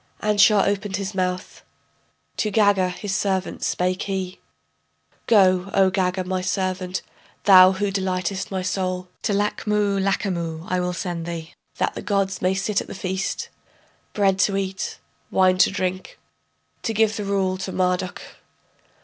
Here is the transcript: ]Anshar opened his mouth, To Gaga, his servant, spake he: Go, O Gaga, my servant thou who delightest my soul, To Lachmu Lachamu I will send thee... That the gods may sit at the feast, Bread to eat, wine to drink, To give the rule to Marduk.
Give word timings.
]Anshar 0.23 0.65
opened 0.65 0.97
his 0.97 1.13
mouth, 1.13 1.61
To 2.37 2.49
Gaga, 2.49 2.89
his 2.89 3.15
servant, 3.15 3.61
spake 3.63 4.01
he: 4.01 4.39
Go, 5.27 5.69
O 5.75 5.91
Gaga, 5.91 6.23
my 6.23 6.41
servant 6.41 7.03
thou 7.43 7.73
who 7.73 7.91
delightest 7.91 8.49
my 8.49 8.63
soul, 8.63 9.09
To 9.21 9.31
Lachmu 9.31 9.99
Lachamu 10.01 10.65
I 10.67 10.79
will 10.79 10.93
send 10.93 11.27
thee... 11.27 11.53
That 11.77 11.93
the 11.93 12.01
gods 12.01 12.41
may 12.41 12.55
sit 12.55 12.81
at 12.81 12.87
the 12.87 12.95
feast, 12.95 13.49
Bread 14.13 14.39
to 14.39 14.57
eat, 14.57 14.97
wine 15.29 15.59
to 15.59 15.69
drink, 15.69 16.17
To 16.81 16.95
give 16.95 17.15
the 17.15 17.23
rule 17.25 17.57
to 17.57 17.71
Marduk. 17.71 18.23